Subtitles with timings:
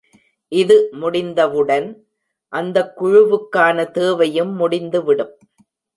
[0.51, 1.87] இது முடிந்தவுடன்,
[2.53, 5.33] அந்தக் குழுவுக்கான தேவையும் முடிந்துவிடும்.